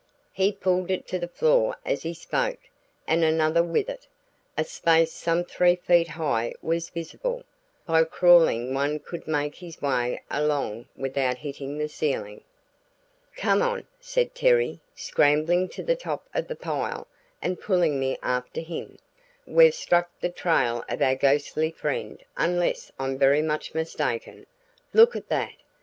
He 0.31 0.51
pulled 0.51 0.89
it 0.89 1.07
to 1.09 1.19
the 1.19 1.27
floor 1.27 1.77
as 1.85 2.01
he 2.01 2.15
spoke, 2.15 2.57
and 3.05 3.23
another 3.23 3.61
with 3.63 3.87
it. 3.87 4.07
A 4.57 4.63
space 4.63 5.11
some 5.13 5.43
three 5.43 5.75
feet 5.75 6.07
high 6.07 6.55
was 6.63 6.89
visible; 6.89 7.43
by 7.85 8.03
crawling 8.05 8.73
one 8.73 8.97
could 8.97 9.27
make 9.27 9.53
his 9.53 9.79
way 9.79 10.23
along 10.27 10.87
without 10.97 11.37
hitting 11.37 11.77
the 11.77 11.87
ceiling. 11.87 12.41
"Come 13.35 13.61
on!" 13.61 13.85
said 13.99 14.33
Terry, 14.33 14.79
scrambling 14.95 15.69
to 15.69 15.83
the 15.83 15.95
top 15.95 16.27
of 16.33 16.47
the 16.47 16.55
pile 16.55 17.05
and 17.39 17.61
pulling 17.61 17.99
me 17.99 18.17
after 18.23 18.61
him, 18.61 18.97
"we've 19.45 19.75
struck 19.75 20.09
the 20.19 20.29
trail 20.29 20.83
of 20.89 21.03
our 21.03 21.13
ghostly 21.13 21.69
friend 21.69 22.23
unless 22.35 22.91
I'm 22.97 23.19
very 23.19 23.43
much 23.43 23.75
mistaken. 23.75 24.47
Look 24.95 25.15
at 25.15 25.29
that!" 25.29 25.53